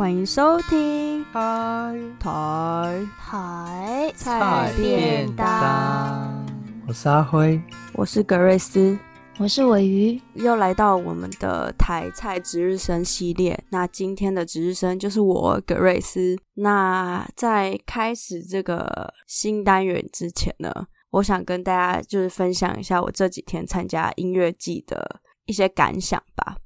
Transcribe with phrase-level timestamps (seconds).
[0.00, 6.42] 欢迎收听台台台菜便当。
[6.88, 7.60] 我是阿辉，
[7.92, 8.98] 我是格瑞斯，
[9.36, 13.62] 我是尾鱼，又来到我们的台菜值日生系列。
[13.68, 16.38] 那今天的值日生就是我格瑞斯。
[16.54, 20.72] 那在开始这个新单元之前呢，
[21.10, 26.56] 我想跟大家就是分享一下我这几天参加音乐季的一些感想吧。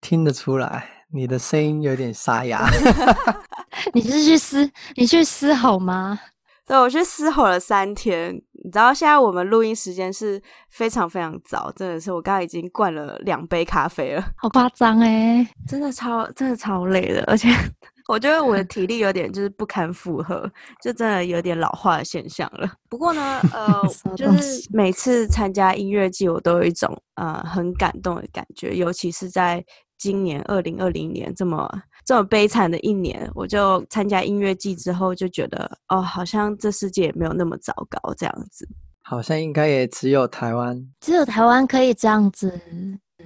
[0.00, 2.68] 听得出来，你的声音有点沙哑。
[3.94, 6.18] 你是去嘶，你去嘶吼吗？
[6.66, 8.34] 对，我去嘶吼了三天。
[8.64, 17.48] 你知道现在我们录音时间是非常非常早，真的是我刚刚已经灌了两杯咖啡了，好夸张哎，真的超真的超累的，而且
[18.08, 20.50] 我觉得我的体力有点就是不堪负荷，
[20.82, 22.68] 就真的有点老化的现象了。
[22.90, 29.64] 不过呢，呃，就是每次参加音乐季，我都有一种呃很感动的感觉，尤其是在。
[29.98, 31.68] 今年二零二零年这么
[32.04, 38.66] 这么悲惨的一年，我就参加音乐季之后就觉得，哦，好像这世界也没有那么糟糕这样子。
[39.02, 42.60] 好像应该也只有台湾，只有台湾可以这样子。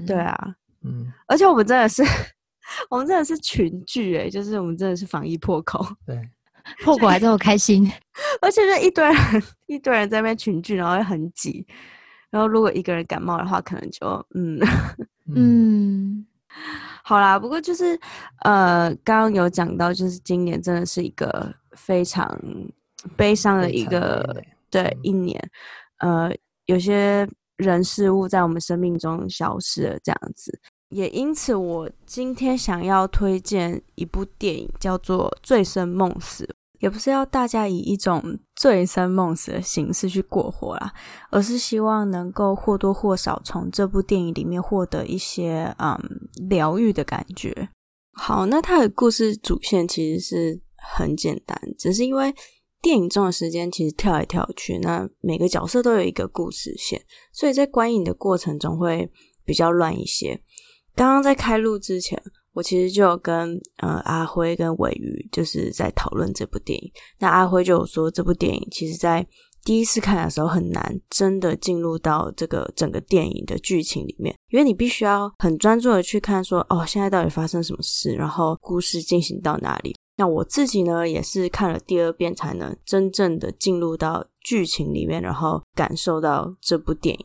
[0.07, 2.03] 对啊，嗯， 而且我们真的是，
[2.89, 6.21] 我们真的是群聚诶，就是我们真的是防疫破口，对，
[6.85, 7.91] 破口还这么开心，
[8.41, 9.17] 而且就一堆人
[9.67, 11.67] 一堆人在那边群聚，然后又很挤，
[12.31, 14.59] 然后如果一个人感冒的话，可能就嗯。
[15.35, 16.27] 嗯。
[16.57, 17.99] 嗯好啦，不过就是，
[18.45, 22.41] 呃，刚刚有讲到，就是今年真的是一个非常
[23.17, 25.51] 悲伤的一个对一年，
[25.99, 26.31] 呃，
[26.67, 30.57] 有些人事物在我们生命中消失了，这样子，
[30.91, 36.45] 也因此，我今天想要推荐一部电影，叫做《醉生梦死》。
[36.83, 38.21] 也不是要大家以一种
[38.57, 40.93] 醉生梦死的形式去过活啦，
[41.31, 45.97] 而是希望能够或多或少从这部电影里面获得一些嗯
[46.49, 47.69] 疗愈的感觉。
[48.15, 50.61] 好，那它的故事主线其实是
[50.97, 52.35] 很简单，只是因为
[52.81, 57.01] 电影中的时间其实跳来跳去，那每个角色都有一个故事线，
[57.33, 59.09] 所以在观影的过程中会
[59.45, 60.43] 比较乱一些。
[60.97, 62.21] 刚刚在开录之前。
[62.55, 66.93] 我其实就有跟呃阿辉跟尾鱼就是在讨论这部电影。
[67.19, 69.27] 那阿辉就有说，这部电影其实在
[69.65, 79.95] 第一次看的时候很难真的进入到这个整个电影的剧情里面，因为你必须要很专注的去看说，哦，现在到底发生什么事，然后故事进行到哪里。
[80.17, 87.25] 那我自己呢，也是看了第二遍才能真正的进入到剧情里面，然后感受到这部电影。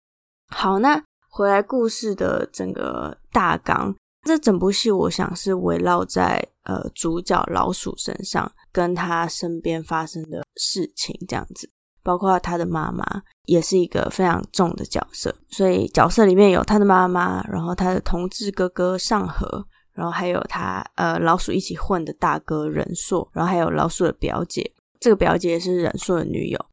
[0.50, 3.94] 好，那回来故事的整个大纲。
[4.28, 11.72] 这整部戏，我想是围绕在呃主角老鼠身上，跟他身边发生的事情这样子，
[12.04, 13.04] 包括他的妈妈
[13.46, 26.66] 也是一个非常重的角色，所以角色里面有他的妈妈，然后他的同志哥哥尚和，然后还有他呃老鼠一起混的大哥人硕，然后还有老鼠的表姐，这个表姐是人硕的女友。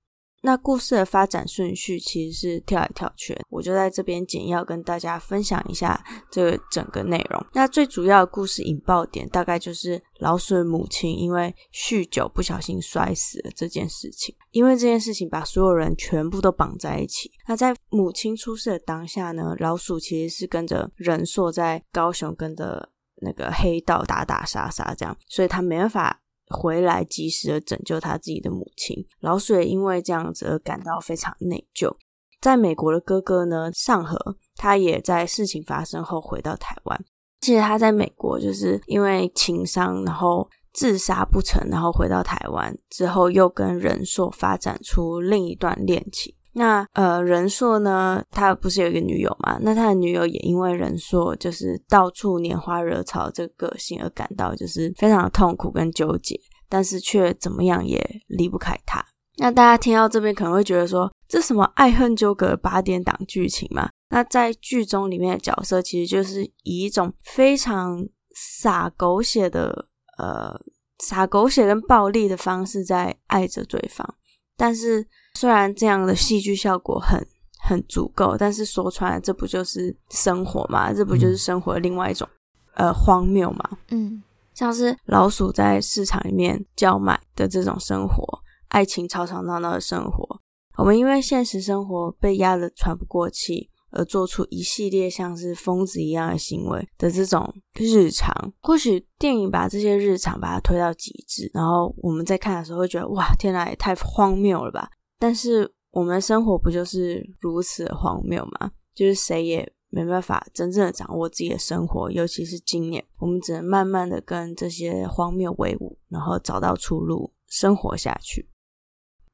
[0.47, 5.99] 那故事的发展顺序其实是跳来跳去，我就在这边简要跟大家分享一下
[6.31, 7.47] 这个整个内容。
[7.55, 17.31] 那最主要的故事引爆点大概就是老鼠的母亲因为酗酒不小心摔死了这件事情，因为这件事情把所有人全部都绑在一起。
[17.49, 22.91] 那在母亲出事的当下呢，老鼠其实是跟着人硕在高雄跟着
[23.23, 26.21] 那个黑道打打杀杀这样，所以他没办法。
[26.49, 31.95] 回来及时的拯救他自己的母亲，老鼠也因为这样子而感到非常内疚。
[32.41, 37.05] 在美国的哥哥呢，尚和，他也在事情发生后回到台湾。
[37.41, 46.35] 其实他在美国就是因为情伤，然后自杀不成，然后回到台湾之后，又跟人硕发展出另一段恋情。
[46.57, 49.59] 那呃，人硕呢，他不是有一个女友嘛？
[49.61, 59.05] 那他的女友也因为人硕就是到处拈花惹草这个个性而感到就是非常痛苦跟纠结，但是却怎么样也离不开他。
[59.39, 63.91] 那大家听到这边可能会觉得说，这什么爱恨纠葛八点档剧情嘛？
[64.11, 70.57] 那在剧中里面的角色其实就是以一种非常洒狗血的呃
[71.01, 74.15] 洒狗血跟暴力的方式在爱着对方，
[74.57, 75.05] 但是。
[75.39, 77.21] 虽然这样的戏剧效果很
[77.59, 80.93] 很足够，但是说穿了，这不就是生活吗？
[80.93, 82.29] 这不就是生活的另外一种
[82.75, 83.79] 呃荒谬吗？
[83.89, 84.23] 嗯，
[84.55, 88.23] 像是老鼠在市场里面叫卖的这种生活，
[88.69, 90.41] 爱情吵吵闹闹的生活，
[90.77, 98.53] 我们因为现实生活被压得喘不过气，而做出一系列像是疯子一样的行为的这种日常。
[98.61, 104.91] 或许电影把这些日常把它推到极致，然后我们在看的时候会觉得哇，天哪，也太荒谬了吧！
[105.25, 108.73] 但是我们的生活不就是如此荒谬吗？
[108.95, 118.51] 就是谁也没办法真正的掌握自己的生活，尤其是今年，我们只能慢慢的跟这些荒谬为伍，然后找到出路，生活下去。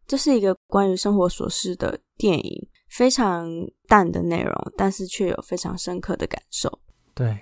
[0.06, 3.50] 这是一个关于生活琐事的电影，非常
[3.88, 6.78] 淡的内容，但是却有非常深刻的感受。
[7.14, 7.36] 对，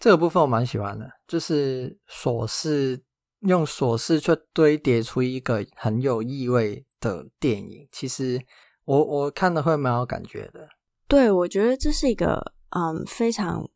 [0.00, 3.00] 这个部分我蛮喜欢的，就是琐事，
[3.42, 7.86] 用琐事去堆叠出一个很有意味的电影。
[7.92, 8.40] 其实
[8.86, 10.66] 我我看的会蛮有感觉的。
[11.06, 13.68] 对，我觉得这是一个嗯非常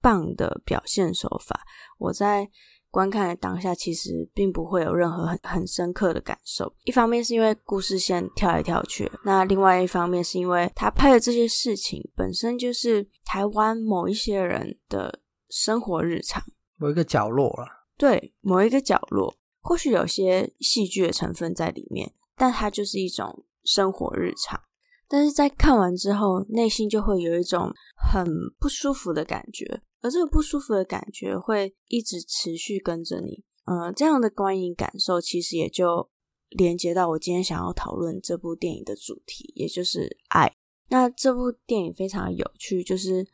[0.00, 1.60] 棒的表现手法。
[1.98, 2.50] 我在。
[2.88, 6.72] 观看的当下，其实并不会有任何很很深刻的感受。
[6.84, 15.20] 一方面是因为故事线跳来跳去，那另外一方面是因为他拍的这些事情本身就是台湾某一些人的
[15.50, 16.42] 生活日常，
[16.76, 17.66] 某一个角落了。
[17.98, 24.60] 对，某一个角落，或许有些戏剧的成分在里面，但它就是一种生活日常。
[25.08, 28.26] 但是在看完之后，内心就会有一种很
[28.58, 29.82] 不舒服的感觉。
[30.02, 36.08] 而这个不舒服的感觉会一直持续跟着你，嗯，这样的观影感受其实也就
[36.50, 40.52] 连接到我今天想要讨论这部电影的主题，也就是爱。
[40.88, 43.26] 那这部电影非常有趣，就是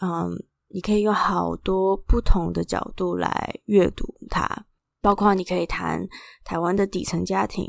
[0.00, 0.30] 嗯，
[0.68, 4.66] 你可以用好多不同的角度来阅读它，
[5.00, 6.04] 包括你可以谈
[6.44, 7.64] 台湾的底层家庭，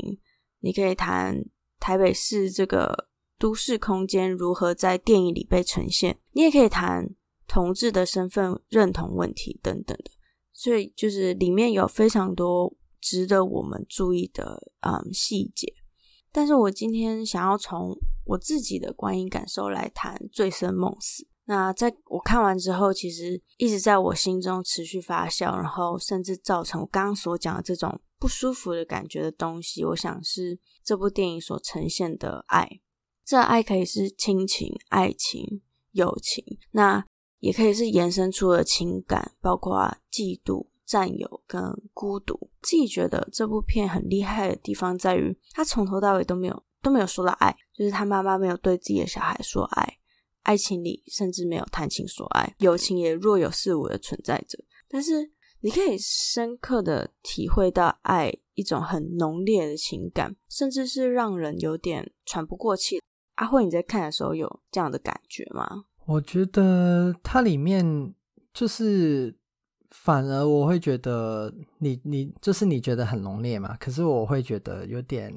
[0.60, 1.44] 你可以谈
[1.78, 3.08] 台北市这个
[3.38, 7.14] 都市空间如何在电影里被呈现，你也可以谈。
[7.50, 10.10] 同志的身份认同问题等等的，
[10.52, 15.72] 所以就是里面有非常多值得我们注意的嗯细节。
[16.30, 17.96] 但是我今天想要从
[18.26, 21.24] 我自己的观影感受来谈《醉生梦死》。
[21.46, 32.80] 那在我看完之后，其实一直在我心中持续发酵，然后甚至造成我刚刚所讲的这种不舒服的感觉的东西，我想是这部电影所呈现的爱。
[33.24, 35.60] 这爱可以是亲情、爱情、
[35.92, 36.44] 友情。
[36.72, 37.04] 那
[37.40, 39.76] 也可以是延伸出的情感，包括
[40.10, 41.62] 嫉妒、占有跟
[41.92, 42.50] 孤独。
[42.62, 49.98] 自己觉得这部片很厉害的地方在于，他从头到尾都没有都没有说到爱，就是他妈妈没有对自己的小孩说爱，
[50.42, 54.58] 爱情里甚至没有谈情说爱，友情也若有似无的存在着。
[54.88, 63.00] 但是你可以深刻的体会到爱一种很浓烈的情感，甚至是让人有点喘不过气。
[63.34, 65.84] 阿慧，你在看的时候有这样的感觉吗？
[66.06, 68.14] 我觉得它里面
[68.52, 69.36] 就是，
[69.90, 75.32] 反而我会觉得你你就是你觉得很浓烈嘛，可是我会觉得有点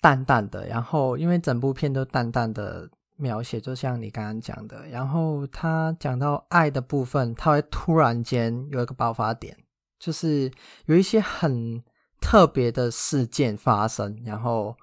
[0.00, 0.66] 淡淡的。
[0.66, 9.54] 然后因为整部片都淡淡的描写，就像你刚刚讲的，然后他讲到爱的部分，他会突然间有一个爆发点，
[10.02, 10.50] 就是
[10.86, 11.80] 有一些很
[12.20, 14.76] 特别的事件发生，然后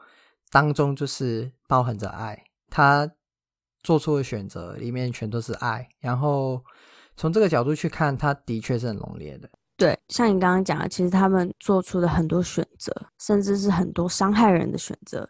[0.49, 3.11] 当中就是包含着爱，他。
[3.81, 6.61] 做出的选择里面全都是爱，然后
[7.15, 9.49] 从这个角度去看，他的确是很浓烈的。
[9.77, 15.27] 对，像你刚刚讲的，其实他们做出的很多选择，甚至是很多伤害人的选择，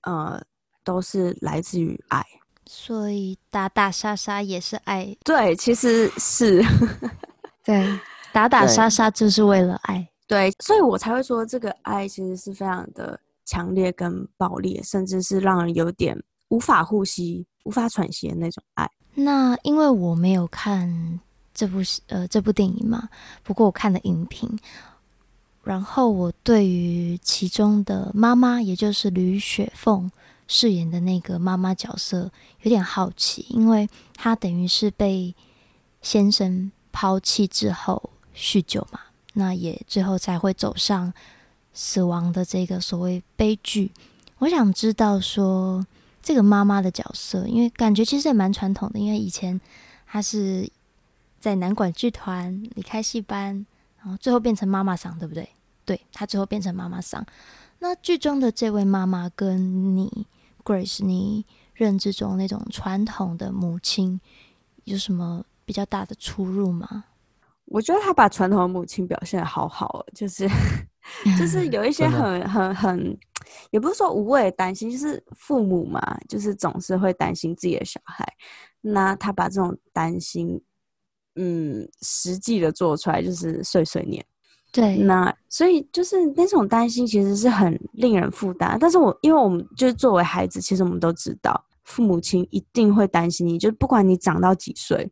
[0.00, 0.42] 呃，
[0.82, 2.24] 都是来自于爱。
[2.64, 5.14] 所以打打杀杀也是爱。
[5.22, 6.64] 对，其实是，
[7.62, 7.86] 对，
[8.32, 10.08] 打打杀杀就是为了爱。
[10.26, 17.46] 对，所以我才会说这个爱其实是非常的强烈跟暴烈，甚至是让人有点无法呼吸。
[17.64, 18.90] 无法喘息的那种爱。
[19.12, 21.20] 那因为我没有看
[21.52, 23.06] 这部呃这部电影嘛，
[23.42, 24.58] 不过我看了影评，
[25.62, 30.10] 然后我对于其中的妈妈，也就是吕雪凤
[30.48, 32.32] 饰演的那个妈妈角色
[32.62, 35.34] 有点好奇，因为她等于是被
[36.00, 38.10] 先生抛弃之后
[38.40, 39.00] 酗酒嘛，
[39.34, 41.12] 那也最后才会走上
[41.74, 43.92] 死亡的这个所谓悲剧。
[44.38, 45.86] 我想知道说。
[46.22, 49.58] 这个妈妈的角色，因为感觉其实也蛮传统的，因为以前
[50.06, 50.70] 她是
[51.40, 53.66] 在南管剧团离开戏班，
[53.98, 55.48] 然后最后变成妈妈桑，对不对？
[55.86, 57.24] 对，她最后变成妈妈桑。
[57.78, 60.26] 那剧中的这位妈妈跟你
[60.62, 64.20] Grace，你认知中那种传统的母亲
[64.84, 67.04] 有什么比较大的出入吗？
[67.70, 70.46] 我觉得他把传统的母亲表现的好好，就是
[71.38, 73.18] 就是有一 些很很很。
[73.70, 78.26] 也不是说无谓的担心，就是父母嘛，就是总是会担心自己的小孩。
[78.80, 80.60] 那他把这种担心，
[81.36, 84.24] 嗯，实际的做出来，就是碎碎念。
[84.72, 88.76] 对，那所以就是那种担心，其实是很令人负担。
[88.78, 95.10] 但是我因为我们就是作为孩子，其实我们都知道，父母亲一定会担心你，就是不管你长到几岁，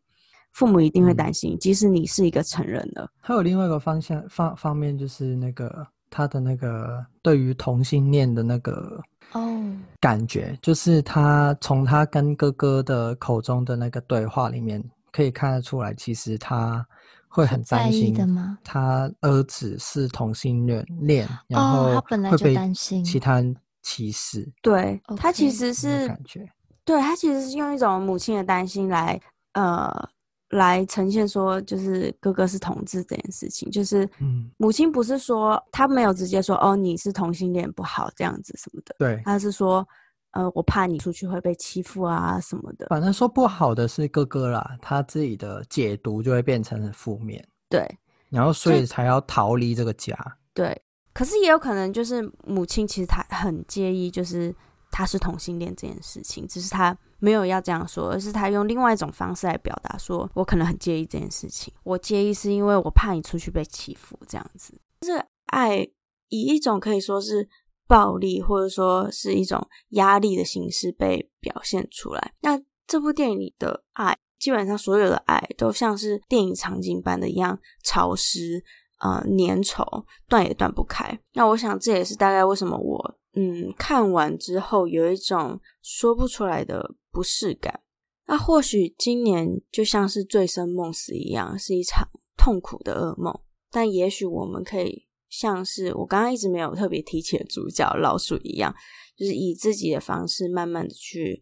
[0.53, 3.09] 父母一定会担心，嗯、即使你是一个成人了。
[3.19, 5.87] 还有另外一个方向方方面，就是那个。
[6.11, 8.99] 他的那个对于同性恋的那个
[9.33, 9.63] 哦
[9.99, 16.83] 感觉，就是他从他跟哥哥的口中的那个对话里面可以看得出来，其实他
[17.27, 22.01] 会很担心的吗他儿子是同性恋恋，然后
[22.31, 22.57] 会被
[23.05, 24.41] 其他人歧视。
[24.41, 26.43] 哦、对他其实是感觉，
[26.83, 29.21] 对他其实是用一种母亲的担心来
[29.53, 30.09] 呃。
[30.49, 34.09] 来呈现说，就是哥哥是同志这件事情，就是，
[34.57, 39.87] 母亲不是说他没有直接说哦，你是同性恋不好这样子什么的，对，他是说，
[40.31, 42.87] 呃，我怕你出去会被欺负啊什么的。
[42.89, 47.87] 反正说不好的是哥哥啦，他自己的解读就会变成很负面，对，
[48.29, 50.17] 然后所以才要逃离这个家，
[50.53, 50.81] 对。
[51.11, 54.55] 可是也有可能就是母亲其实他很介意，就是
[54.99, 56.97] 他是同性恋这件事情，只是他。
[57.21, 61.73] 没有要这样说，而是他用另外一种方式来表达，说我可能很介意这件事情。
[61.83, 64.79] 我介意是因为我怕你出去被欺负，这样子。
[65.01, 65.85] 这个爱
[66.29, 67.49] 以一种可以说是
[67.89, 72.33] 暴力，或者说是一种压力的形式被表现出来。
[72.39, 78.63] 那这部电影里的爱，基本上所有的爱都像是电影场景般的一样潮湿，
[79.01, 81.19] 呃，粘稠，断也断不开。
[81.33, 83.18] 那我想这也是大概为什么我。
[83.39, 87.79] 嗯，看完之后有一种说不出来的不适感。
[88.27, 92.05] 那或许今年就像是醉生梦死一样，是一场
[92.35, 93.33] 痛苦的噩梦。
[93.71, 98.75] 但也许我们可以像是我刚刚一直没有特别提起的主角老鼠一样，
[99.15, 101.41] 就是以自己的方式慢慢的去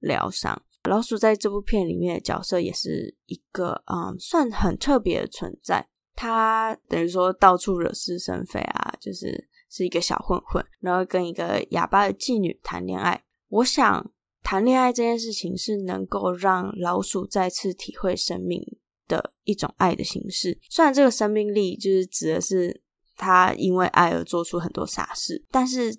[0.00, 0.62] 疗伤。
[0.88, 5.88] 老鼠在这部片里面的角色也是一个嗯，算很特别的存在。
[6.14, 9.48] 他等于说到处惹是生非啊，就是。
[9.70, 13.22] 是一个小混混，然后跟一个哑巴的妓女谈恋爱。
[13.48, 14.10] 我想，
[14.42, 18.60] 谈恋爱这件事情是能够让老鼠再次体会生命
[19.06, 20.58] 的一种爱的形式。
[20.68, 22.82] 虽然这个生命力就是指的是
[23.16, 25.96] 他因为爱而做出很多傻事，但是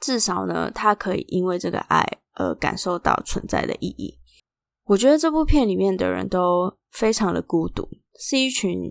[0.00, 2.04] 至少呢，他可以因为这个爱
[2.34, 4.18] 而感受到存在的意义。
[4.86, 8.90] 我觉得这部片里面的人都非常的孤独，是一群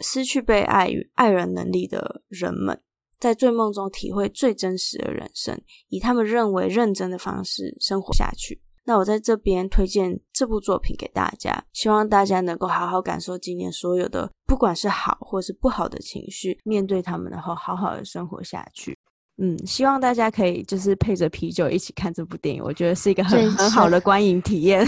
[0.00, 2.80] 失去被爱与爱人能力的人们。
[3.18, 8.60] 在醉梦中体会最真实的人生，以他们认为认真的方式生活下去。
[8.86, 18.98] 那我在这边推荐这部作品给大家，希望大家能够好好感受今年所有的，不管是好或是不好的情绪，面对他们，然后好好的生活下去。
[19.38, 24.86] 嗯，希望大家可以就是配着啤酒一起看这部电影，我觉得是一个很很好的观影体验。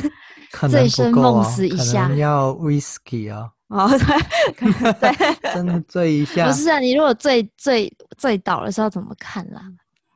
[0.71, 3.51] 醉生梦死一下，可能要 whisky 啊。
[3.69, 6.47] 哦，对， 对，真的醉一下。
[6.47, 9.61] 不是啊，你如果醉醉醉倒了是要怎么看啦？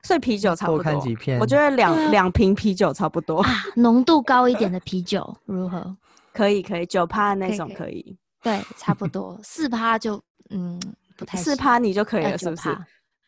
[0.02, 0.83] 所以啤酒差不多。
[0.83, 1.38] 多看几片。
[1.38, 3.45] 我觉得两两瓶啤酒差不多。
[3.76, 5.97] 浓度高一点的啤酒如何？
[6.33, 8.16] 可以，可以，九趴那种可以。
[8.42, 10.80] 对，差不多四趴就嗯
[11.16, 11.37] 不太。
[11.37, 12.71] 四趴你就可以了，是不是？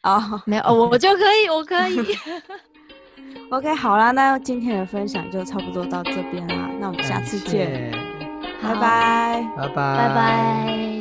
[0.04, 2.16] 哦，没有，我就可以，我可以。
[3.50, 6.70] OK，好啦，那今天的分享就差不多到这边啦。
[6.80, 8.11] 那我们下次见。
[8.62, 10.91] 拜拜，拜拜，拜拜。